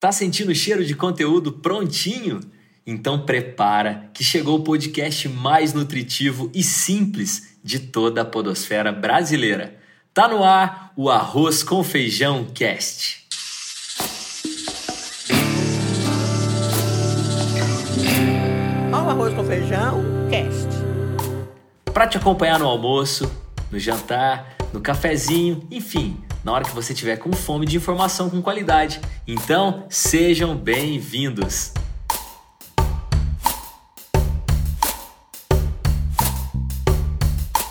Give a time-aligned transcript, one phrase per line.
[0.00, 2.40] Tá sentindo o cheiro de conteúdo prontinho?
[2.86, 9.76] Então prepara que chegou o podcast mais nutritivo e simples de toda a podosfera brasileira.
[10.14, 13.26] Tá no ar o Arroz com Feijão Cast.
[18.90, 20.68] Olha o Arroz com Feijão Cast.
[21.92, 23.30] Para te acompanhar no almoço,
[23.70, 28.40] no jantar, no cafezinho, enfim, na hora que você tiver com fome de informação com
[28.40, 29.00] qualidade.
[29.26, 31.72] Então, sejam bem-vindos!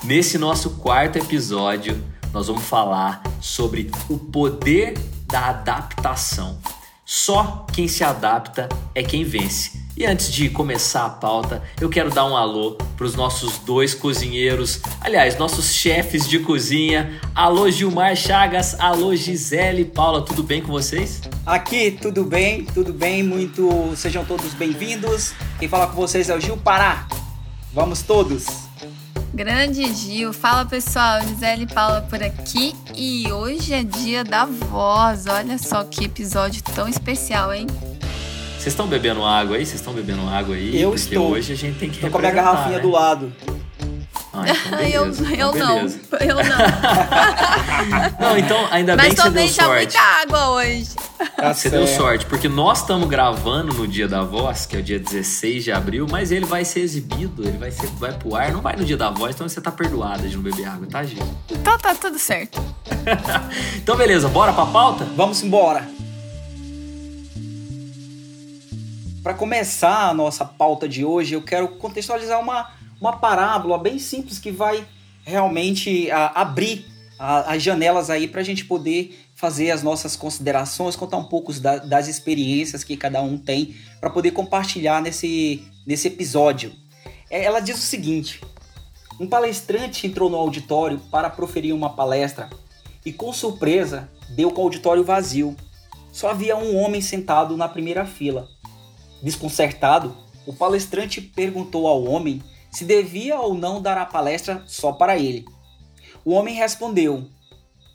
[0.03, 6.59] Nesse nosso quarto episódio, nós vamos falar sobre o poder da adaptação.
[7.11, 9.81] Só quem se adapta é quem vence.
[9.97, 13.95] E antes de começar a pauta, eu quero dar um alô para os nossos dois
[13.95, 17.19] cozinheiros, aliás, nossos chefes de cozinha.
[17.33, 21.21] Alô Gilmar Chagas, alô Gisele Paula, tudo bem com vocês?
[21.47, 23.91] Aqui tudo bem, tudo bem, muito.
[23.95, 25.33] Sejam todos bem-vindos.
[25.57, 27.07] Quem fala com vocês é o Gil Pará.
[27.73, 28.68] Vamos todos!
[29.39, 35.27] Grande Gil, fala pessoal, Gisele Paula por aqui e hoje é dia da voz.
[35.27, 37.65] Olha só que episódio tão especial, hein?
[38.57, 39.65] Vocês estão bebendo água aí?
[39.65, 40.81] Vocês estão bebendo água aí?
[40.81, 41.31] Eu Porque estou.
[41.31, 42.81] hoje a gente tem que Tô com a minha garrafinha né?
[42.81, 43.31] do lado.
[44.31, 45.77] Ah, então eu beleza, eu então não,
[46.19, 46.59] eu não.
[48.19, 49.97] Não, então ainda bem Mas que você deu tomei já sorte.
[49.97, 50.89] muita água hoje.
[51.35, 51.97] Tá Você deu certo.
[51.97, 55.71] sorte, porque nós estamos gravando no dia da voz, que é o dia 16 de
[55.71, 58.83] abril, mas ele vai ser exibido, ele vai, ser, vai pro ar, não vai no
[58.85, 61.23] dia da voz, então você tá perdoada de não beber água, tá, Gil?
[61.49, 62.61] Então tá tudo certo.
[63.77, 65.05] Então beleza, bora pra pauta?
[65.15, 65.87] Vamos embora.
[69.23, 72.69] Para começar a nossa pauta de hoje, eu quero contextualizar uma,
[72.99, 74.85] uma parábola bem simples que vai
[75.23, 76.85] realmente a, abrir
[77.17, 81.53] a- as janelas aí para a gente poder fazer as nossas considerações, contar um pouco
[81.53, 86.73] da- das experiências que cada um tem para poder compartilhar nesse, nesse episódio.
[87.29, 88.41] É, Ela diz o seguinte:
[89.19, 92.49] um palestrante entrou no auditório para proferir uma palestra
[93.05, 95.55] e, com surpresa, deu com o auditório vazio.
[96.11, 98.47] Só havia um homem sentado na primeira fila.
[99.21, 100.15] Desconcertado,
[100.45, 102.41] o palestrante perguntou ao homem
[102.71, 105.45] se devia ou não dar a palestra só para ele.
[106.23, 107.27] O homem respondeu: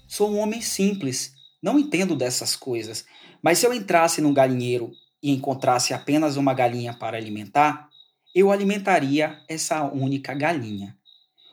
[0.06, 3.04] Sou um homem simples, não entendo dessas coisas,
[3.42, 4.92] mas se eu entrasse num galinheiro
[5.22, 7.88] e encontrasse apenas uma galinha para alimentar,
[8.34, 10.96] eu alimentaria essa única galinha.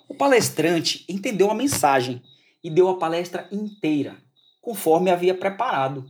[0.09, 2.21] O palestrante entendeu a mensagem
[2.63, 4.17] e deu a palestra inteira,
[4.61, 6.05] conforme havia preparado.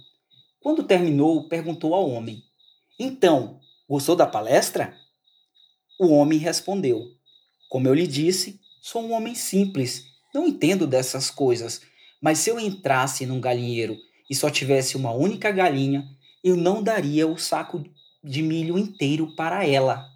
[0.60, 2.44] Quando terminou, perguntou ao homem:
[3.00, 4.96] Então, gostou da palestra?
[6.04, 7.12] O homem respondeu:
[7.70, 10.04] Como eu lhe disse, sou um homem simples,
[10.34, 11.80] não entendo dessas coisas,
[12.20, 13.96] mas se eu entrasse num galinheiro
[14.28, 16.04] e só tivesse uma única galinha,
[16.44, 17.86] eu não daria o saco
[18.24, 20.10] de milho inteiro para ela.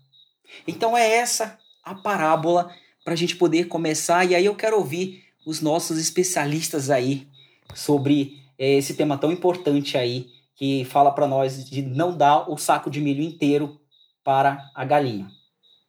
[0.67, 4.25] Então é essa a parábola para a gente poder começar.
[4.25, 7.27] E aí eu quero ouvir os nossos especialistas aí
[7.75, 12.57] sobre eh, esse tema tão importante aí que fala para nós de não dar o
[12.57, 13.79] saco de milho inteiro
[14.23, 15.34] para a galinha.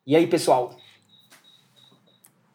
[0.06, 0.78] E aí, pessoal?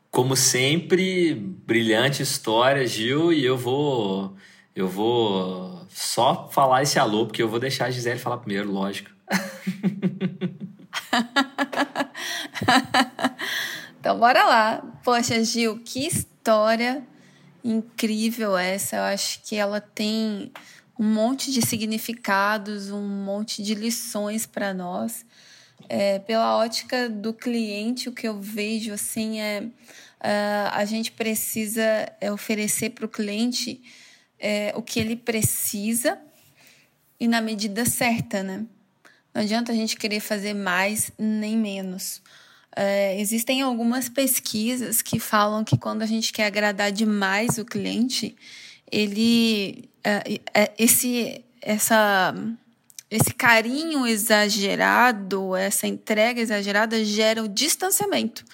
[0.10, 4.34] Como sempre, brilhante história, Gil, e eu vou
[4.74, 9.12] eu vou só falar esse alô, porque eu vou deixar a Gisele falar primeiro, lógico.
[14.00, 14.82] Então bora lá.
[15.04, 17.06] Poxa, Gil, que história
[17.64, 18.96] incrível essa.
[18.96, 20.52] Eu acho que ela tem
[20.98, 25.24] um monte de significados, um monte de lições para nós.
[25.94, 29.68] É, pela ótica do cliente, o que eu vejo assim é
[30.22, 31.84] ah, a gente precisa
[32.22, 33.82] é, oferecer para o cliente
[34.40, 36.18] é, o que ele precisa
[37.20, 38.66] e na medida certa, né?
[39.34, 42.22] Não adianta a gente querer fazer mais nem menos.
[42.74, 48.34] É, existem algumas pesquisas que falam que quando a gente quer agradar demais o cliente,
[48.90, 52.34] ele é, esse essa
[53.12, 58.46] esse carinho exagerado, essa entrega exagerada gera o distanciamento.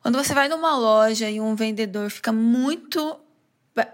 [0.00, 3.20] Quando você vai numa loja e um vendedor fica muito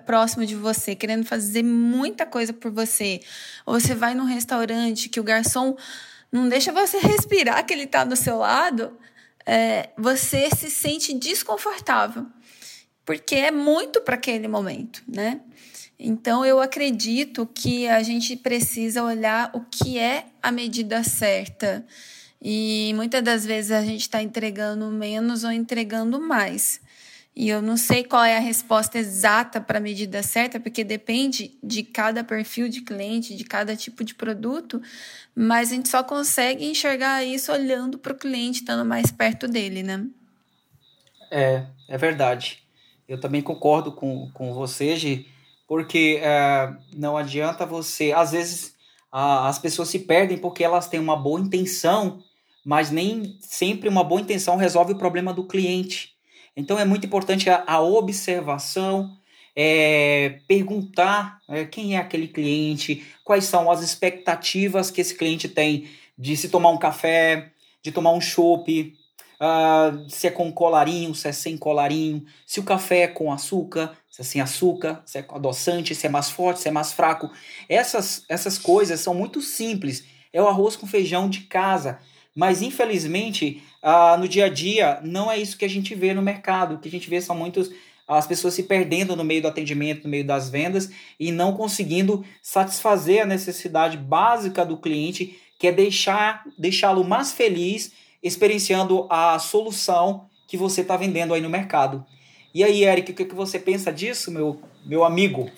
[0.07, 3.21] próximo de você, querendo fazer muita coisa por você,
[3.67, 5.77] ou você vai num restaurante que o garçom
[6.31, 8.97] não deixa você respirar que ele está do seu lado,
[9.45, 12.27] é, você se sente desconfortável,
[13.05, 15.41] porque é muito para aquele momento, né?
[15.99, 21.85] Então, eu acredito que a gente precisa olhar o que é a medida certa.
[22.43, 26.81] E muitas das vezes a gente está entregando menos ou entregando mais.
[27.37, 31.59] E eu não sei qual é a resposta exata para a medida certa, porque depende
[31.63, 34.81] de cada perfil de cliente, de cada tipo de produto,
[35.35, 39.83] mas a gente só consegue enxergar isso olhando para o cliente, estando mais perto dele,
[39.83, 40.07] né?
[41.29, 42.63] É, é verdade.
[43.09, 45.27] Eu também concordo com, com você, Gi,
[45.67, 48.13] porque é, não adianta você.
[48.13, 48.75] Às vezes
[49.11, 52.23] a, as pessoas se perdem porque elas têm uma boa intenção,
[52.65, 56.15] mas nem sempre uma boa intenção resolve o problema do cliente.
[56.57, 59.17] Então é muito importante a, a observação,
[59.57, 65.89] é, perguntar é, quem é aquele cliente, quais são as expectativas que esse cliente tem
[66.19, 67.51] de se tomar um café,
[67.83, 68.95] de tomar um chopp,
[69.41, 73.97] uh, se é com colarinho, se é sem colarinho, se o café é com açúcar,
[74.11, 76.93] se é sem açúcar, se é com adoçante, se é mais forte, se é mais
[76.93, 77.31] fraco.
[77.69, 80.05] Essas, essas coisas são muito simples.
[80.33, 81.99] É o arroz com feijão de casa.
[82.35, 86.23] Mas infelizmente, uh, no dia a dia, não é isso que a gente vê no
[86.23, 86.75] mercado.
[86.75, 87.71] O que a gente vê são muitos
[88.07, 92.25] as pessoas se perdendo no meio do atendimento, no meio das vendas e não conseguindo
[92.43, 97.93] satisfazer a necessidade básica do cliente, que é deixar deixá-lo mais feliz
[98.25, 102.05] experienciando a solução que você está vendendo aí no mercado.
[102.55, 105.51] E aí, Eric, o que, você pensa disso, meu, meu amigo?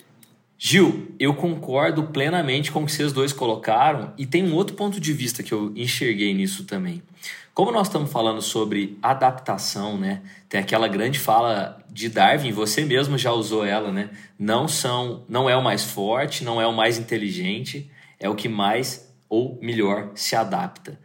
[0.57, 4.99] Gil, eu concordo plenamente com o que vocês dois colocaram e tem um outro ponto
[4.99, 7.01] de vista que eu enxerguei nisso também.
[7.53, 10.21] Como nós estamos falando sobre adaptação, né?
[10.49, 14.09] Tem aquela grande fala de Darwin, você mesmo já usou ela, né?
[14.37, 18.49] Não são, não é o mais forte, não é o mais inteligente, é o que
[18.49, 20.99] mais ou melhor se adapta.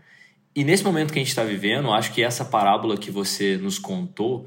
[0.54, 3.78] E nesse momento que a gente está vivendo, acho que essa parábola que você nos
[3.78, 4.46] contou,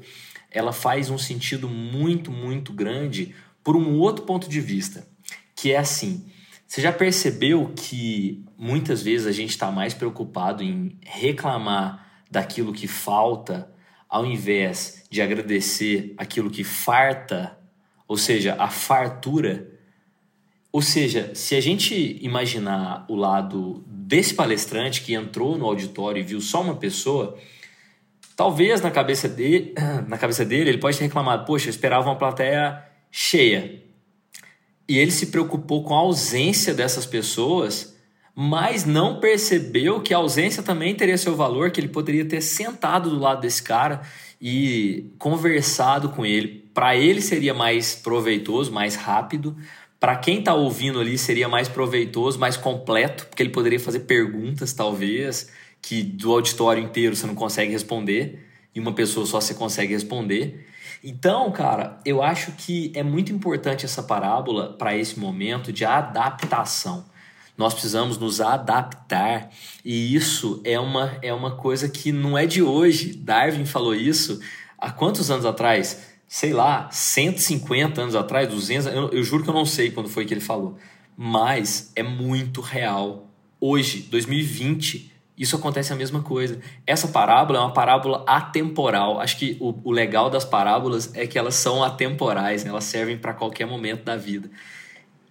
[0.50, 5.06] ela faz um sentido muito, muito grande por um outro ponto de vista,
[5.54, 6.24] que é assim.
[6.66, 12.86] Você já percebeu que muitas vezes a gente está mais preocupado em reclamar daquilo que
[12.86, 13.68] falta,
[14.08, 17.58] ao invés de agradecer aquilo que farta,
[18.06, 19.75] ou seja, a fartura?
[20.76, 26.22] Ou seja, se a gente imaginar o lado desse palestrante que entrou no auditório e
[26.22, 27.38] viu só uma pessoa,
[28.36, 29.72] talvez na cabeça dele,
[30.06, 33.82] na cabeça dele ele pode ter reclamado: Poxa, eu esperava uma plateia cheia.
[34.86, 37.96] E ele se preocupou com a ausência dessas pessoas,
[38.34, 43.08] mas não percebeu que a ausência também teria seu valor, que ele poderia ter sentado
[43.08, 44.02] do lado desse cara
[44.38, 46.66] e conversado com ele.
[46.74, 49.56] Para ele seria mais proveitoso, mais rápido.
[50.06, 54.72] Para quem está ouvindo ali seria mais proveitoso, mais completo, porque ele poderia fazer perguntas,
[54.72, 55.50] talvez,
[55.82, 60.64] que do auditório inteiro você não consegue responder, e uma pessoa só você consegue responder.
[61.02, 67.04] Então, cara, eu acho que é muito importante essa parábola para esse momento de adaptação.
[67.58, 69.50] Nós precisamos nos adaptar
[69.84, 73.12] e isso é uma, é uma coisa que não é de hoje.
[73.12, 74.38] Darwin falou isso
[74.78, 76.15] há quantos anos atrás?
[76.28, 80.24] Sei lá, 150 anos atrás, 200, eu, eu juro que eu não sei quando foi
[80.24, 80.76] que ele falou,
[81.16, 83.30] mas é muito real.
[83.60, 86.58] Hoje, 2020, isso acontece a mesma coisa.
[86.86, 89.20] Essa parábola é uma parábola atemporal.
[89.20, 92.70] Acho que o, o legal das parábolas é que elas são atemporais, né?
[92.70, 94.50] elas servem para qualquer momento da vida.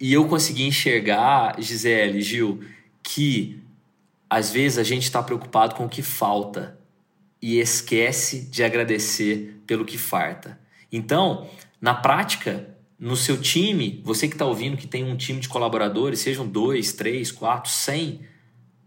[0.00, 2.60] E eu consegui enxergar, Gisele, Gil,
[3.02, 3.60] que
[4.28, 6.78] às vezes a gente está preocupado com o que falta
[7.40, 10.58] e esquece de agradecer pelo que farta.
[10.90, 11.48] Então,
[11.80, 16.20] na prática, no seu time, você que está ouvindo que tem um time de colaboradores,
[16.20, 18.20] sejam dois, três, quatro, cem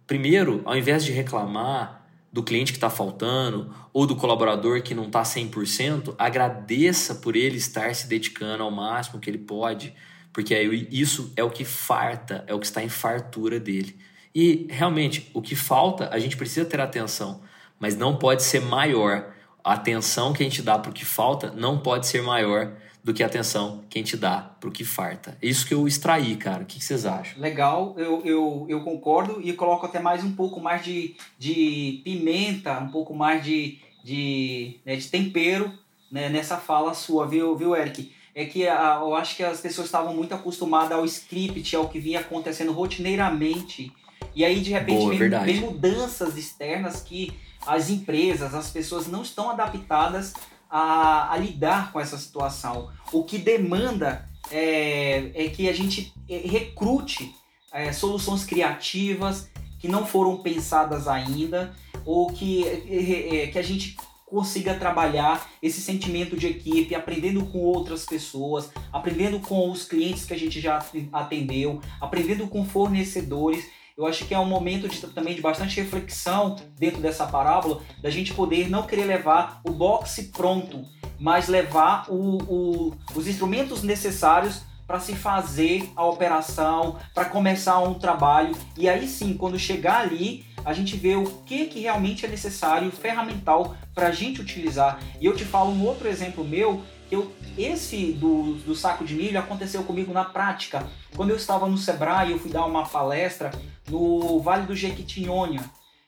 [0.10, 2.04] primeiro, ao invés de reclamar
[2.34, 7.58] do cliente que está faltando ou do colaborador que não está 100%, agradeça por ele
[7.58, 9.94] estar se dedicando ao máximo que ele pode,
[10.34, 10.56] porque
[10.90, 13.96] isso é o que farta, é o que está em fartura dele.
[14.34, 17.42] E realmente, o que falta, a gente precisa ter atenção,
[17.80, 19.32] mas não pode ser maior.
[19.64, 22.72] A atenção que a gente dá para o que falta não pode ser maior
[23.04, 25.38] do que a atenção que a gente dá pro que farta.
[25.42, 26.64] É isso que eu extraí, cara.
[26.64, 27.40] O que, vocês acham?
[27.40, 32.78] Legal, eu, eu, eu concordo e coloco até mais um pouco mais de, de pimenta,
[32.80, 35.72] um pouco mais de, de, né, de tempero
[36.12, 38.12] né, nessa fala sua, viu, viu Eric?
[38.36, 42.00] É que a, eu acho que as pessoas estavam muito acostumadas ao script, ao que
[42.00, 43.92] vinha acontecendo rotineiramente.
[44.36, 47.34] E aí, de repente, Boa, vem, vem mudanças externas que
[47.66, 50.34] as empresas, as pessoas não estão adaptadas
[50.70, 52.90] a, a lidar com essa situação.
[53.12, 57.36] O que demanda é, é que a gente é, recrute
[57.72, 59.50] é, soluções criativas
[59.80, 61.74] que não foram pensadas ainda,
[62.06, 67.60] ou que, é, é, que a gente consiga trabalhar esse sentimento de equipe, aprendendo com
[67.60, 73.66] outras pessoas, aprendendo com os clientes que a gente já atendeu, aprendendo com fornecedores
[74.00, 78.10] eu acho que é um momento de, também de bastante reflexão dentro dessa parábola, da
[78.10, 80.86] gente poder não querer levar o boxe pronto.
[81.20, 87.94] mas levar o, o, os instrumentos necessários para se fazer a operação, para começar um
[87.94, 88.56] trabalho.
[88.78, 92.90] E aí sim, quando chegar ali, a gente vê o que, que realmente é necessário,
[92.92, 94.98] ferramental para a gente utilizar.
[95.20, 99.14] E eu te falo um outro exemplo meu, que eu, esse do, do saco de
[99.14, 100.88] milho aconteceu comigo na prática.
[101.16, 103.52] Quando eu estava no Sebrae, eu fui dar uma palestra
[103.90, 105.64] no Vale do Jequitinhonha.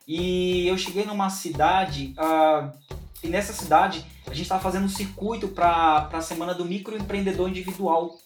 [0.07, 2.71] E eu cheguei numa cidade, uh,
[3.23, 8.17] e nessa cidade a gente estava fazendo um circuito para a Semana do Microempreendedor Individual.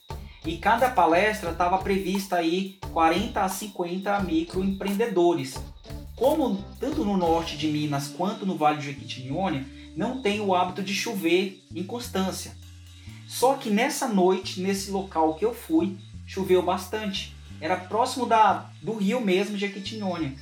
[0.45, 5.55] E cada palestra estava prevista aí 40 a 50 microempreendedores.
[6.15, 10.83] Como tanto no norte de Minas quanto no Vale do Jequitinhonha não tem o hábito
[10.83, 12.55] de chover em constância.
[13.27, 17.34] Só que nessa noite, nesse local que eu fui, choveu bastante.
[17.61, 20.35] Era próximo da, do rio mesmo, Jequitinhonha.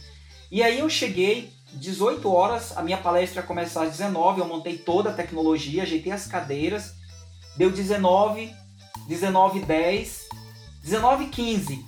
[0.51, 5.09] E aí eu cheguei, 18 horas, a minha palestra ia às 19, eu montei toda
[5.09, 6.93] a tecnologia, ajeitei as cadeiras,
[7.57, 8.53] deu 19,
[9.07, 10.29] 19 10,
[10.83, 11.85] 19 15.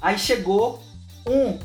[0.00, 0.82] Aí chegou
[1.26, 1.58] um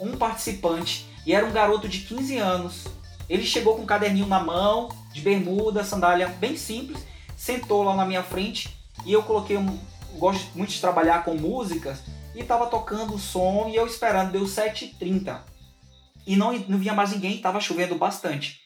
[0.00, 2.84] um participante e era um garoto de 15 anos.
[3.28, 7.04] Ele chegou com um caderninho na mão, de bermuda, sandália bem simples,
[7.36, 9.78] sentou lá na minha frente e eu coloquei um.
[10.16, 12.02] Gosto muito de trabalhar com músicas
[12.34, 15.40] e estava tocando o som e eu esperando, deu 7h30.
[16.26, 18.60] E não, não vinha mais ninguém, estava chovendo bastante.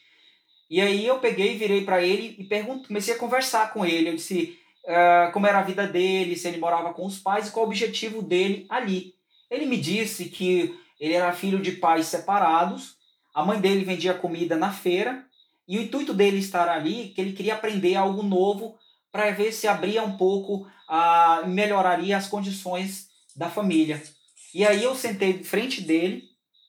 [0.69, 4.09] E aí eu peguei, virei para ele e pergunto, comecei a conversar com ele.
[4.09, 7.51] Eu disse uh, como era a vida dele, se ele morava com os pais e
[7.51, 9.13] qual o objetivo dele ali.
[9.49, 12.95] Ele me disse que ele era filho de pais separados,
[13.33, 15.25] a mãe dele vendia comida na feira,
[15.67, 18.75] e o intuito dele estar ali, que ele queria aprender algo novo
[19.13, 24.01] para ver se abria um pouco, a, melhoraria as condições da família.
[24.55, 26.23] E aí eu sentei de frente dele,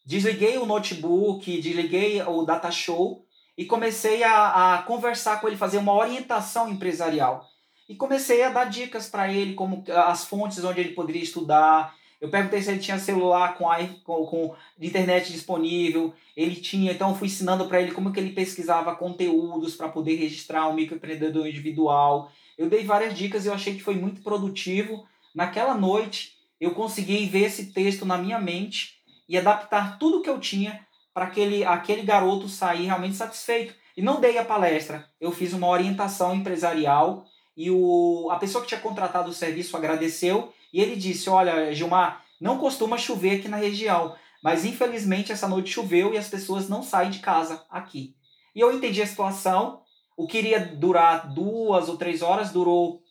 [0.05, 3.25] desliguei o notebook, desliguei o data show
[3.57, 7.49] e comecei a, a conversar com ele, fazer uma orientação empresarial.
[7.89, 12.29] E comecei a dar dicas para ele, como as fontes onde ele poderia estudar, eu
[12.29, 13.67] perguntei se ele tinha celular com,
[14.03, 16.15] com, com internet disponível.
[16.37, 20.17] Ele tinha, então eu fui ensinando para ele como que ele pesquisava conteúdos para poder
[20.17, 22.31] registrar um microempreendedor individual.
[22.57, 25.07] Eu dei várias dicas e eu achei que foi muito produtivo.
[25.35, 30.39] Naquela noite, eu consegui ver esse texto na minha mente e adaptar tudo que eu
[30.39, 33.75] tinha para aquele, aquele garoto sair realmente satisfeito.
[33.97, 38.69] E não dei a palestra, eu fiz uma orientação empresarial e o, a pessoa que
[38.69, 43.57] tinha contratado o serviço agradeceu e ele disse: Olha, Gilmar, não costuma chover aqui na
[43.57, 48.17] região, mas infelizmente essa noite choveu e as pessoas não saem de casa aqui.
[48.55, 49.81] E eu entendi a situação.
[50.17, 53.03] O que iria durar duas ou três horas durou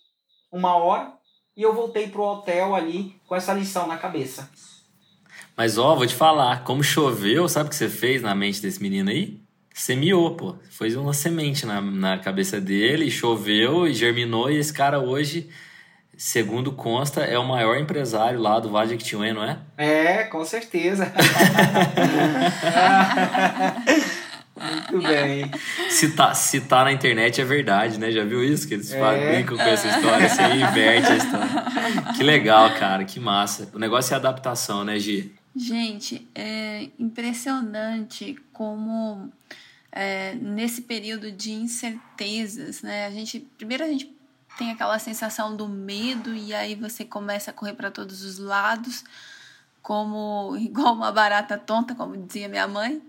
[0.52, 1.14] uma hora
[1.56, 4.50] e eu voltei pro hotel ali com essa lição na cabeça.
[5.56, 8.82] Mas ó, vou te falar, como choveu, sabe o que você fez na mente desse
[8.82, 9.42] menino aí?
[9.74, 10.56] Semeou, pô.
[10.70, 15.50] Foi uma semente na, na cabeça dele, choveu e germinou, e esse cara hoje
[16.18, 19.58] segundo consta, é o maior empresário lá do Vale Jequitinhonha, não é?
[19.78, 21.12] É, com certeza.
[24.56, 25.50] Muito bem.
[25.90, 28.12] Se tá, se tá na internet é verdade, né?
[28.12, 28.68] Já viu isso?
[28.68, 29.34] Que eles é.
[29.34, 31.50] brincam com essa história, você inverte a história.
[32.16, 33.70] Que legal, cara, que massa.
[33.74, 35.34] O negócio é adaptação, né, Gi?
[35.56, 39.32] Gente, é impressionante como
[39.92, 43.06] é, nesse período de incertezas, né?
[43.06, 44.14] A gente, primeiro a gente
[44.58, 49.04] tem aquela sensação do medo e aí você começa a correr para todos os lados,
[49.82, 53.02] como igual uma barata tonta, como dizia minha mãe.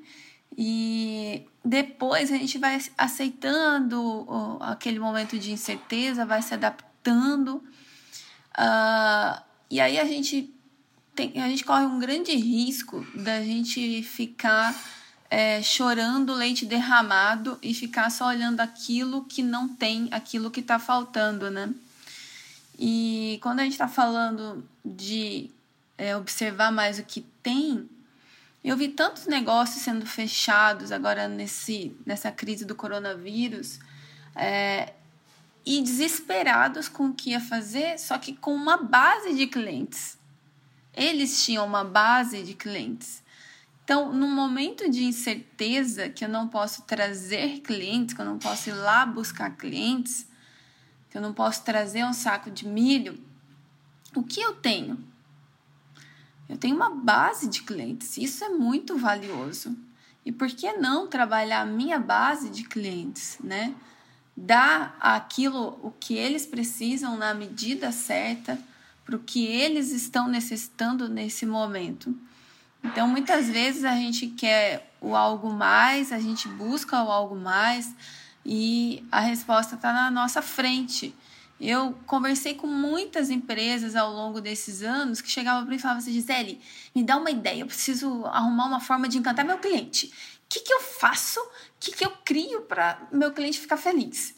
[0.57, 4.27] E depois a gente vai aceitando
[4.61, 7.57] aquele momento de incerteza, vai se adaptando.
[8.57, 10.55] Uh, e aí a gente,
[11.15, 14.73] tem, a gente corre um grande risco da gente ficar
[15.35, 20.79] é, chorando leite derramado e ficar só olhando aquilo que não tem, aquilo que está
[20.79, 21.75] faltando, né?
[22.79, 25.51] E quando a gente está falando de
[25.99, 27.91] é, observar mais o que tem,
[28.63, 33.81] eu vi tantos negócios sendo fechados agora nesse, nessa crise do coronavírus
[34.37, 34.93] é,
[35.67, 40.17] e desesperados com o que ia fazer, só que com uma base de clientes.
[40.95, 43.24] Eles tinham uma base de clientes.
[43.85, 48.71] Então, no momento de incerteza, que eu não posso trazer clientes, que eu não posso
[48.71, 50.27] ir lá buscar clientes,
[51.11, 53.23] que eu não posso trazer um saco de milho,
[54.17, 54.99] o que eu tenho?
[56.49, 59.77] Eu tenho uma base de clientes, isso é muito valioso.
[60.25, 63.75] E por que não trabalhar a minha base de clientes, né?
[64.35, 68.59] Dar aquilo o que eles precisam na medida certa
[69.05, 72.17] para o que eles estão necessitando nesse momento.
[72.85, 77.95] Então, muitas vezes a gente quer o algo mais, a gente busca o algo mais,
[78.45, 81.15] e a resposta está na nossa frente.
[81.59, 86.03] Eu conversei com muitas empresas ao longo desses anos que chegavam para mim e falavam
[86.03, 86.61] assim, Gisele,
[86.95, 90.07] me dá uma ideia, eu preciso arrumar uma forma de encantar meu cliente.
[90.07, 90.11] O
[90.49, 91.41] que, que eu faço?
[91.41, 91.51] O
[91.81, 94.35] que, que eu crio para meu cliente ficar feliz?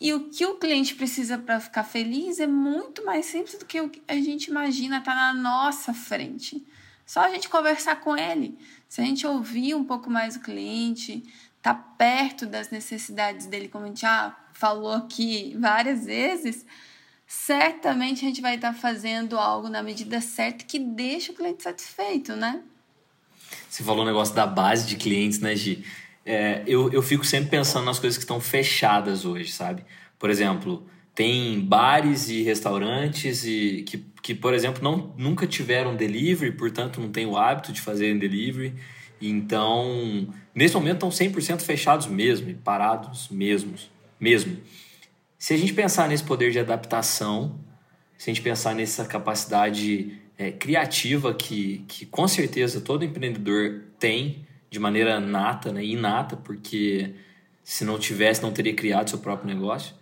[0.00, 3.78] E o que o cliente precisa para ficar feliz é muito mais simples do que
[4.08, 6.66] a gente imagina, está na nossa frente.
[7.10, 8.56] Só a gente conversar com ele.
[8.88, 11.24] Se a gente ouvir um pouco mais o cliente,
[11.60, 16.64] tá perto das necessidades dele, como a gente já falou aqui várias vezes,
[17.26, 21.64] certamente a gente vai estar tá fazendo algo na medida certa que deixa o cliente
[21.64, 22.62] satisfeito, né?
[23.68, 25.84] Você falou o negócio da base de clientes, né, Gi?
[26.24, 29.84] é, eu, eu fico sempre pensando nas coisas que estão fechadas hoje, sabe?
[30.16, 36.52] Por exemplo, tem bares e restaurantes e que, que por exemplo, não, nunca tiveram delivery,
[36.52, 38.74] portanto não tem o hábito de fazerem delivery.
[39.20, 44.58] Então, nesse momento estão 100% fechados mesmo, parados mesmos, mesmo.
[45.38, 47.58] Se a gente pensar nesse poder de adaptação,
[48.16, 54.46] se a gente pensar nessa capacidade é, criativa que, que com certeza todo empreendedor tem,
[54.70, 57.14] de maneira nata, né, inata, porque
[57.62, 59.94] se não tivesse, não teria criado seu próprio negócio.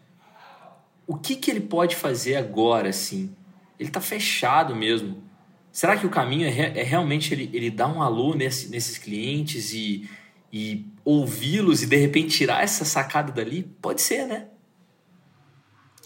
[1.06, 3.34] O que, que ele pode fazer agora, assim?
[3.78, 5.22] Ele está fechado mesmo.
[5.70, 9.72] Será que o caminho é, é, realmente ele, ele dar um alô nesse, nesses clientes
[9.72, 10.08] e,
[10.52, 13.62] e ouvi-los e de repente tirar essa sacada dali?
[13.80, 14.48] Pode ser, né?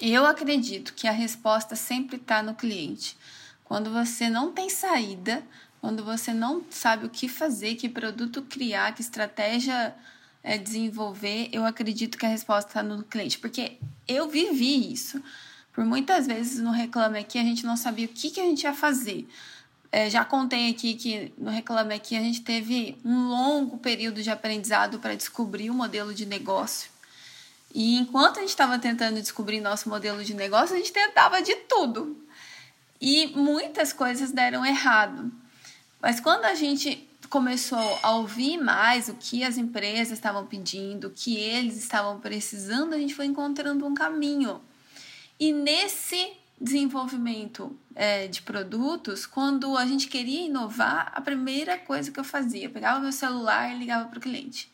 [0.00, 3.16] Eu acredito que a resposta sempre está no cliente.
[3.64, 5.42] Quando você não tem saída,
[5.80, 9.94] quando você não sabe o que fazer, que produto criar, que estratégia
[10.42, 13.38] é, desenvolver, eu acredito que a resposta está no cliente.
[13.38, 15.22] Porque eu vivi isso.
[15.72, 18.64] Por muitas vezes no Reclame Aqui a gente não sabia o que, que a gente
[18.64, 19.26] ia fazer.
[19.90, 24.30] É, já contei aqui que no Reclame Aqui a gente teve um longo período de
[24.30, 26.90] aprendizado para descobrir o modelo de negócio.
[27.74, 31.54] E enquanto a gente estava tentando descobrir nosso modelo de negócio, a gente tentava de
[31.54, 32.16] tudo.
[33.00, 35.32] E muitas coisas deram errado.
[36.00, 41.10] Mas quando a gente começou a ouvir mais o que as empresas estavam pedindo, o
[41.10, 44.60] que eles estavam precisando, a gente foi encontrando um caminho.
[45.42, 52.20] E nesse desenvolvimento é, de produtos, quando a gente queria inovar, a primeira coisa que
[52.20, 54.70] eu fazia, eu pegava meu celular e ligava para o cliente.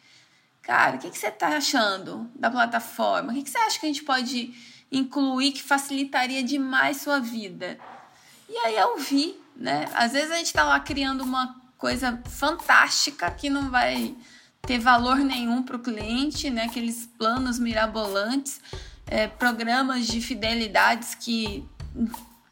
[0.60, 3.32] Cara, o que, que você está achando da plataforma?
[3.32, 4.52] O que, que você acha que a gente pode
[4.92, 7.78] incluir que facilitaria demais sua vida?
[8.46, 9.86] E aí eu vi né?
[9.92, 14.14] Às vezes a gente está lá criando uma coisa fantástica que não vai
[14.62, 16.64] ter valor nenhum para o cliente, né?
[16.64, 18.60] Aqueles planos mirabolantes,
[19.08, 21.64] é, programas de fidelidades que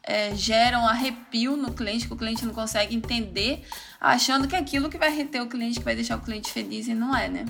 [0.03, 3.63] é, geram arrepio no cliente, que o cliente não consegue entender,
[3.99, 6.87] achando que é aquilo que vai reter o cliente, que vai deixar o cliente feliz
[6.87, 7.45] e não é, né?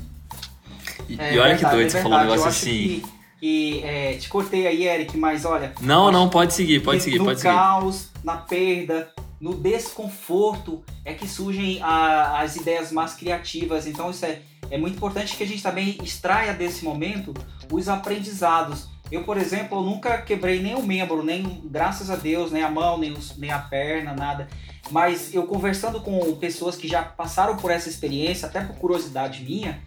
[1.07, 2.71] E, é, e olha verdade, que doido, você falou um negócio assim.
[2.73, 3.03] Que,
[3.39, 5.73] que é, te cortei aí, Eric, mas olha.
[5.79, 7.53] Não, não, pode seguir, pode seguir, pode seguir.
[7.53, 13.85] No caos, na perda, no desconforto é que surgem a, as ideias mais criativas.
[13.85, 14.41] Então isso é,
[14.71, 17.33] é muito importante que a gente também extraia desse momento
[17.71, 18.87] os aprendizados.
[19.11, 22.97] Eu, por exemplo, nunca quebrei nem o membro, nem graças a Deus, nem a mão,
[22.97, 24.47] nem, os, nem a perna, nada.
[24.91, 29.81] Mas eu conversando com pessoas que já passaram por essa experiência, até por curiosidade minha,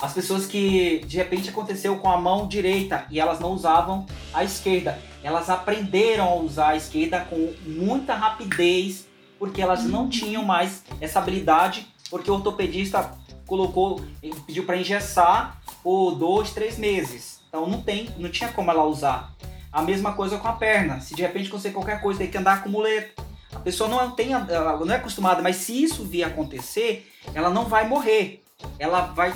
[0.00, 4.44] as pessoas que de repente aconteceu com a mão direita e elas não usavam a
[4.44, 9.08] esquerda elas aprenderam a usar a esquerda com muita rapidez,
[9.40, 10.08] porque elas não uhum.
[10.08, 14.00] tinham mais essa habilidade, porque o ortopedista colocou,
[14.46, 17.35] pediu para engessar por dois, três meses.
[17.56, 19.32] Então não tem, não tinha como ela usar.
[19.72, 21.00] A mesma coisa com a perna.
[21.00, 23.24] Se de repente acontecer qualquer coisa, tem que andar com muleta.
[23.54, 27.88] A pessoa não tem, não é acostumada, mas se isso vir acontecer, ela não vai
[27.88, 28.44] morrer.
[28.78, 29.32] Ela vai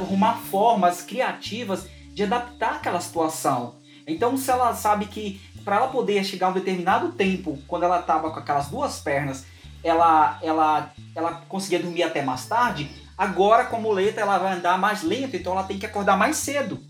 [0.00, 3.74] arrumar formas criativas de adaptar aquela situação.
[4.06, 8.00] Então, se ela sabe que para ela poder chegar a um determinado tempo, quando ela
[8.00, 9.44] estava com aquelas duas pernas,
[9.84, 14.78] ela, ela, ela conseguia dormir até mais tarde, agora com a muleta ela vai andar
[14.78, 16.80] mais lento, então ela tem que acordar mais cedo.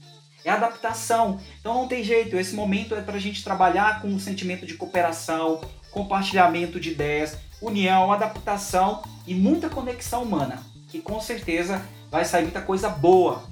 [0.45, 1.41] É adaptação.
[1.61, 2.37] Então não tem jeito.
[2.37, 5.61] Esse momento é para a gente trabalhar com um sentimento de cooperação,
[5.91, 10.62] compartilhamento de ideias, união, adaptação e muita conexão humana.
[10.89, 13.43] Que com certeza vai sair muita coisa boa.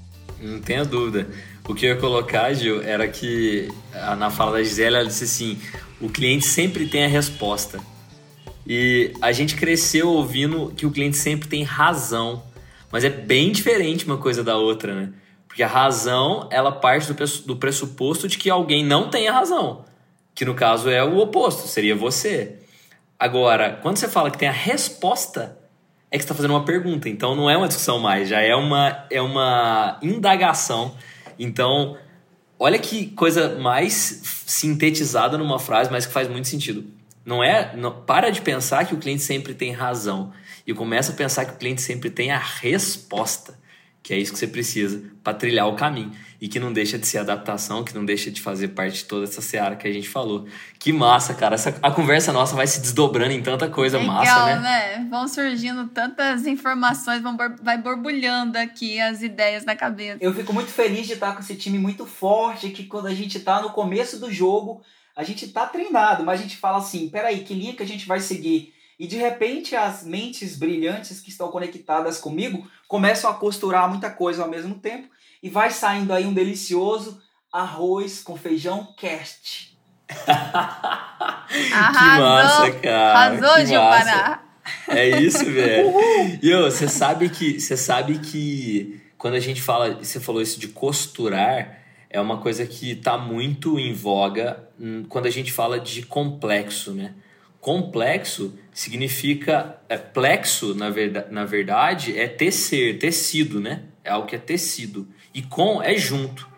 [0.41, 1.29] Não tenha dúvida.
[1.69, 3.69] O que eu ia colocar, Gil, era que
[4.19, 5.59] na fala da Gisele, ela disse assim:
[6.01, 7.81] o cliente sempre tem a resposta.
[8.67, 12.43] E a gente cresceu ouvindo que o cliente sempre tem razão.
[12.95, 15.13] Mas é bem diferente uma coisa da outra, né?
[15.49, 17.13] Porque a razão, ela parte
[17.45, 19.85] do pressuposto de que alguém não tem a razão.
[20.33, 22.61] Que no caso é o oposto, seria você.
[23.19, 25.59] Agora, quando você fala que tem a resposta,
[26.09, 27.09] é que você está fazendo uma pergunta.
[27.09, 30.95] Então não é uma discussão mais, já é uma, é uma indagação.
[31.37, 31.97] Então,
[32.57, 36.85] olha que coisa mais sintetizada numa frase, mas que faz muito sentido.
[37.25, 37.75] Não é.
[37.77, 40.33] Não, para de pensar que o cliente sempre tem razão.
[40.67, 43.59] E começa a pensar que o cliente sempre tem a resposta
[44.05, 47.07] que é isso que você precisa para trilhar o caminho e que não deixa de
[47.07, 50.11] ser adaptação, que não deixa de fazer parte de toda essa seara que a gente
[50.11, 50.47] falou.
[50.79, 51.55] Que massa, cara.
[51.55, 54.61] Essa, a conversa nossa vai se desdobrando em tanta coisa Legal, massa, né?
[54.61, 55.07] né?
[55.09, 60.19] Vão surgindo tantas informações, vão vai borbulhando aqui as ideias na cabeça.
[60.21, 63.39] Eu fico muito feliz de estar com esse time muito forte, que quando a gente
[63.39, 64.83] está no começo do jogo,
[65.17, 68.07] a gente está treinado, mas a gente fala assim, peraí, que linha que a gente
[68.07, 68.75] vai seguir?
[68.99, 74.43] E de repente as mentes brilhantes que estão conectadas comigo começam a costurar muita coisa
[74.43, 75.09] ao mesmo tempo
[75.43, 77.21] e vai saindo aí um delicioso
[77.53, 79.77] arroz com feijão cast.
[80.09, 80.31] que
[82.01, 83.19] massa, cara.
[83.19, 84.43] Arrasou, Pará.
[84.89, 85.93] É isso, velho.
[86.43, 90.69] E você sabe que você sabe que quando a gente fala, você falou isso de
[90.69, 91.79] costurar,
[92.15, 96.93] é uma coisa que está muito em voga hum, quando a gente fala de complexo,
[96.93, 97.13] né?
[97.61, 99.81] Complexo significa.
[99.89, 103.83] É, plexo, na, verdade, na verdade, é tecer, tecido, né?
[104.05, 105.09] É algo que é tecido.
[105.35, 106.49] E com é junto.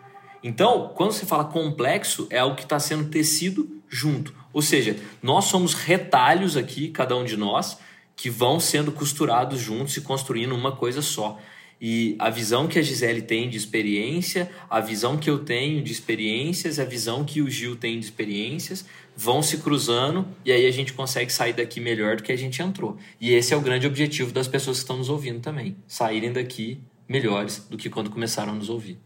[0.43, 4.35] Então, quando você fala complexo, é algo que está sendo tecido junto.
[4.53, 7.79] Ou seja, nós somos retalhos aqui, cada um de nós,
[8.15, 11.39] que vão sendo costurados juntos e construindo uma coisa só.
[11.79, 15.91] E a visão que a Gisele tem de experiência, a visão que eu tenho de
[15.91, 18.85] experiências, a visão que o Gil tem de experiências,
[19.15, 22.61] vão se cruzando e aí a gente consegue sair daqui melhor do que a gente
[22.61, 22.97] entrou.
[23.21, 26.79] E esse é o grande objetivo das pessoas que estão nos ouvindo também: saírem daqui
[27.07, 28.99] melhores do que quando começaram a nos ouvir.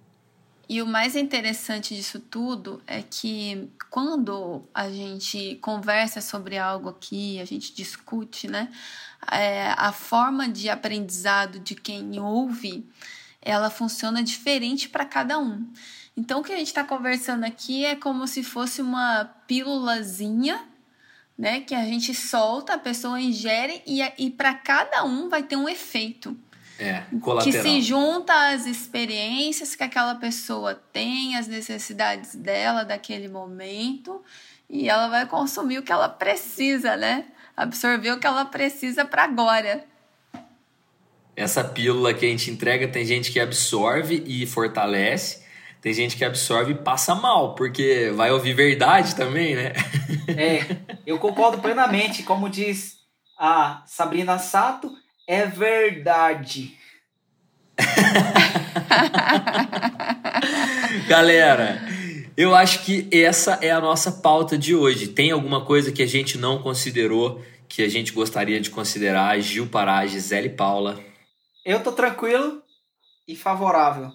[0.71, 7.41] E o mais interessante disso tudo é que quando a gente conversa sobre algo aqui,
[7.41, 8.71] a gente discute, né?
[9.29, 12.89] É, a forma de aprendizado de quem ouve,
[13.41, 15.69] ela funciona diferente para cada um.
[16.15, 20.57] Então, o que a gente está conversando aqui é como se fosse uma pílulazinha,
[21.37, 21.59] né?
[21.59, 25.67] Que a gente solta, a pessoa ingere e, e para cada um vai ter um
[25.67, 26.33] efeito.
[26.81, 27.63] É, colateral.
[27.63, 34.23] Que se junta às experiências que aquela pessoa tem, as necessidades dela daquele momento,
[34.67, 37.25] e ela vai consumir o que ela precisa, né?
[37.55, 39.85] Absorver o que ela precisa para agora.
[41.35, 45.43] Essa pílula que a gente entrega, tem gente que absorve e fortalece,
[45.81, 49.73] tem gente que absorve e passa mal, porque vai ouvir verdade também, né?
[50.27, 52.23] É, eu concordo plenamente.
[52.23, 52.97] Como diz
[53.37, 54.95] a Sabrina Sato,
[55.31, 56.77] é verdade.
[61.07, 61.81] Galera,
[62.35, 65.07] eu acho que essa é a nossa pauta de hoje.
[65.07, 69.39] Tem alguma coisa que a gente não considerou, que a gente gostaria de considerar?
[69.39, 70.99] Gil Pará, Gisele Paula.
[71.63, 72.61] Eu tô tranquilo
[73.25, 74.11] e favorável.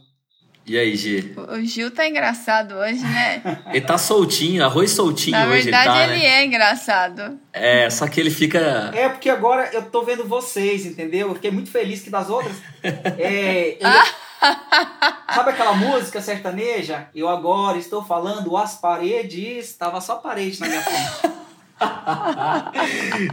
[0.68, 1.32] E aí, Gi?
[1.36, 3.40] O Gil tá engraçado hoje, né?
[3.70, 5.70] ele tá soltinho, arroz soltinho Na hoje.
[5.70, 6.28] verdade, ele, tá, ele né?
[6.28, 7.38] é engraçado.
[7.52, 8.90] É, só que ele fica.
[8.92, 11.28] É, porque agora eu tô vendo vocês, entendeu?
[11.28, 12.56] Eu fiquei muito feliz que das outras.
[13.18, 13.88] É, eu...
[15.34, 17.08] Sabe aquela música sertaneja?
[17.14, 19.72] Eu agora estou falando as paredes.
[19.74, 21.36] Tava só parede na minha frente.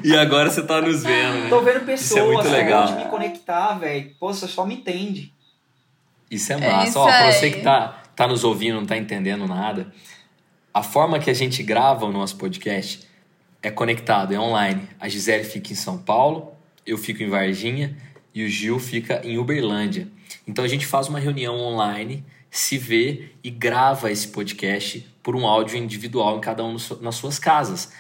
[0.04, 1.50] e agora você tá nos vendo, né?
[1.50, 2.92] Tô vendo pessoas, Isso é muito legal.
[2.94, 4.12] me conectar, velho.
[4.20, 5.34] Você só me entende.
[6.30, 6.86] Isso é massa.
[6.86, 9.92] É isso Ó, pra você que tá, tá nos ouvindo, não tá entendendo nada,
[10.74, 13.08] a forma que a gente grava o nosso podcast
[13.62, 14.90] é conectado, é online.
[15.00, 16.52] A Gisele fica em São Paulo,
[16.86, 17.96] eu fico em Varginha
[18.34, 20.08] e o Gil fica em Uberlândia.
[20.48, 25.48] Então a gente faz uma reunião online, se vê e grava esse podcast por um
[25.48, 27.92] áudio individual em cada um nas suas casas.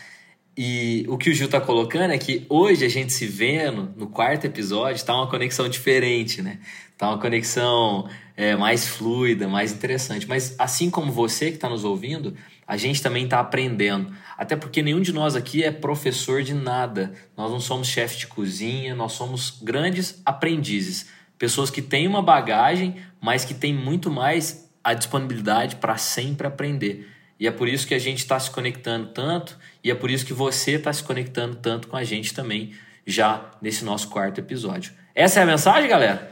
[0.55, 4.07] E o que o Gil tá colocando é que hoje a gente se vendo no
[4.07, 6.59] quarto episódio tá uma conexão diferente, né?
[6.97, 10.27] Tá uma conexão é, mais fluida, mais interessante.
[10.27, 12.35] Mas assim como você que está nos ouvindo,
[12.67, 14.13] a gente também está aprendendo.
[14.37, 17.13] Até porque nenhum de nós aqui é professor de nada.
[17.35, 21.09] Nós não somos chefe de cozinha, nós somos grandes aprendizes.
[21.37, 27.09] Pessoas que têm uma bagagem, mas que têm muito mais a disponibilidade para sempre aprender.
[27.39, 30.25] E é por isso que a gente está se conectando tanto, e é por isso
[30.25, 32.73] que você está se conectando tanto com a gente também,
[33.05, 34.93] já nesse nosso quarto episódio.
[35.15, 36.31] Essa é a mensagem, galera?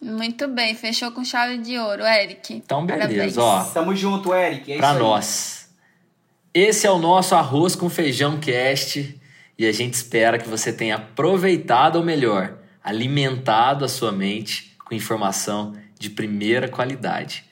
[0.00, 2.52] Muito bem, fechou com chave de ouro, Eric.
[2.52, 3.64] Então, beleza, ó.
[3.64, 4.72] Tamo junto, Eric.
[4.72, 5.68] É pra nós.
[6.52, 9.20] Esse é o nosso arroz com feijão cast
[9.58, 14.94] e a gente espera que você tenha aproveitado, ou melhor, alimentado a sua mente com
[14.94, 17.44] informação de primeira qualidade.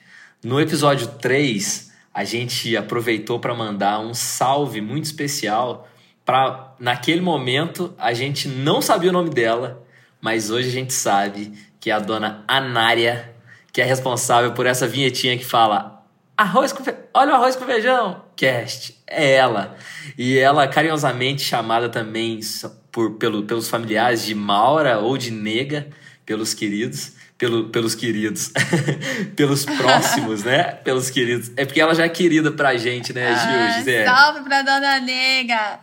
[0.43, 5.87] No episódio 3, a gente aproveitou para mandar um salve muito especial
[6.25, 9.85] para naquele momento a gente não sabia o nome dela,
[10.21, 11.51] mas hoje a gente sabe
[11.83, 13.29] que é a dona Anária
[13.73, 16.01] que é responsável por essa vinhetinha que fala
[16.37, 16.95] arroz com fe...
[17.13, 18.97] olha o arroz com feijão, cast.
[19.05, 19.75] É ela.
[20.17, 22.39] E ela carinhosamente chamada também
[22.89, 25.87] por, pelo, pelos familiares de Maura ou de Nega,
[26.25, 28.53] pelos queridos pelo, pelos queridos,
[29.35, 30.63] pelos próximos, né?
[30.63, 31.51] Pelos queridos.
[31.57, 34.05] É porque ela já é querida pra gente, né, ah, Gil?
[34.05, 35.79] Salve pra Dona Nega!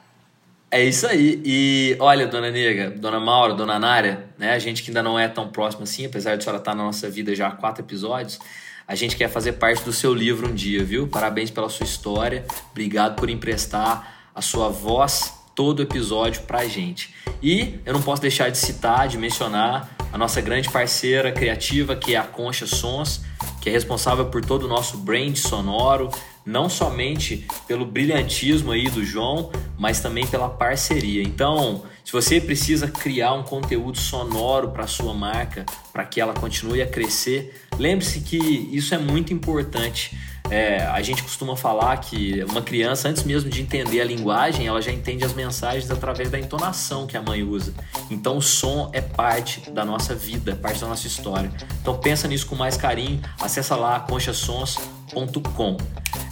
[0.73, 1.43] É isso aí.
[1.45, 4.53] E olha, Dona Nega, Dona Maura, Dona Nária, né?
[4.53, 6.85] A gente que ainda não é tão próximo assim, apesar de a senhora estar na
[6.85, 8.39] nossa vida já há quatro episódios,
[8.87, 11.09] a gente quer fazer parte do seu livro um dia, viu?
[11.09, 12.45] Parabéns pela sua história.
[12.71, 17.15] Obrigado por emprestar a sua voz todo episódio pra gente.
[17.43, 22.15] E eu não posso deixar de citar, de mencionar a nossa grande parceira criativa, que
[22.15, 23.23] é a Concha Sons,
[23.61, 26.11] que é responsável por todo o nosso brand sonoro,
[26.51, 31.23] não somente pelo brilhantismo aí do João, mas também pela parceria.
[31.23, 36.83] Então, se você precisa criar um conteúdo sonoro para sua marca, para que ela continue
[36.83, 40.19] a crescer, lembre-se que isso é muito importante.
[40.51, 44.83] É, a gente costuma falar que uma criança, antes mesmo de entender a linguagem, ela
[44.83, 47.73] já entende as mensagens através da entonação que a mãe usa.
[48.11, 51.53] Então o som é parte da nossa vida, parte da nossa história.
[51.81, 55.77] Então pensa nisso com mais carinho, acessa lá conchasons.com.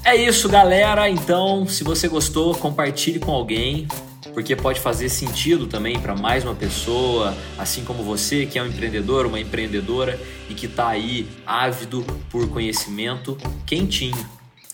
[0.04, 1.08] É isso, galera.
[1.08, 3.86] Então, se você gostou, compartilhe com alguém,
[4.32, 8.66] porque pode fazer sentido também para mais uma pessoa, assim como você que é um
[8.66, 14.16] empreendedor, uma empreendedora e que está aí ávido por conhecimento quentinho.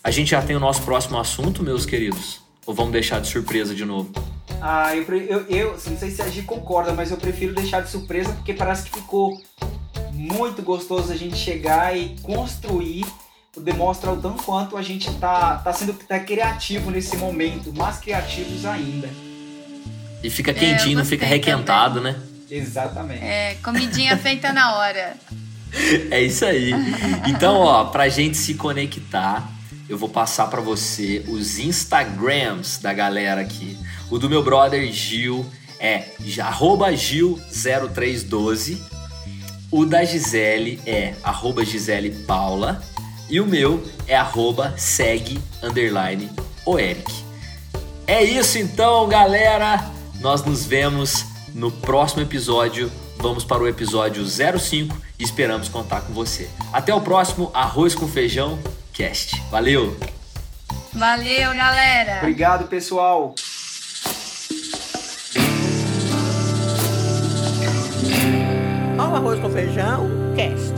[0.02, 2.42] A gente já tem o nosso próximo assunto, meus queridos?
[2.66, 4.12] Ou vamos deixar de surpresa de novo?
[4.60, 7.90] Ah, eu, eu, eu não sei se a gente concorda, mas eu prefiro deixar de
[7.90, 9.40] surpresa porque parece que ficou
[10.12, 13.04] muito gostoso a gente chegar e construir
[13.56, 18.64] demonstra o tanto quanto a gente tá, tá sendo tá criativo nesse momento, mais criativos
[18.64, 19.08] ainda.
[20.22, 22.14] E fica quentinho, é, não fica requentado, também.
[22.14, 22.18] né?
[22.50, 23.22] Exatamente.
[23.22, 25.14] É, comidinha feita na hora.
[26.08, 26.70] É isso aí.
[27.26, 29.50] Então, ó, pra gente se conectar,
[29.88, 33.76] eu vou passar para você os Instagrams da galera aqui.
[34.08, 35.44] O do meu brother Gil
[35.80, 38.78] é Gil0312.
[39.68, 42.80] O da Gisele é arroba Gisele Paula.
[43.28, 46.30] E o meu é arroba segue underline
[46.64, 47.12] o Eric.
[48.06, 49.90] É isso então, galera.
[50.20, 52.90] Nós nos vemos no próximo episódio.
[53.16, 56.48] Vamos para o episódio 05 e esperamos contar com você.
[56.72, 58.58] Até o próximo Arroz com Feijão
[58.92, 59.40] Cast.
[59.50, 59.96] Valeu!
[60.92, 62.18] Valeu, galera!
[62.18, 63.34] Obrigado, pessoal!
[68.98, 70.73] Ao Arroz com Feijão Cast.